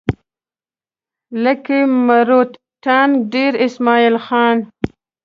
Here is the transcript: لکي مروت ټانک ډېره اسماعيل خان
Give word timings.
لکي 1.43 1.79
مروت 2.07 2.51
ټانک 2.83 3.11
ډېره 3.33 3.57
اسماعيل 3.67 4.15
خان 4.25 4.57